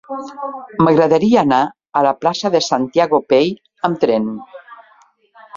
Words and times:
M'agradaria 0.87 1.37
anar 1.41 1.59
a 2.01 2.03
la 2.09 2.15
plaça 2.23 2.53
de 2.57 2.63
Santiago 2.71 3.21
Pey 3.35 3.53
amb 3.91 4.01
tren. 4.07 4.29